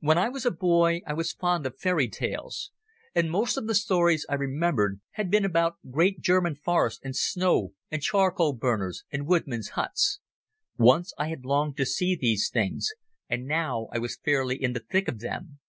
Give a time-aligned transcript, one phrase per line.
[0.00, 2.70] When I was a boy I was fond of fairy tales,
[3.14, 7.72] and most of the stories I remembered had been about great German forests and snow
[7.90, 10.20] and charcoal burners and woodmen's huts.
[10.76, 12.92] Once I had longed to see these things,
[13.26, 15.60] and now I was fairly in the thick of them.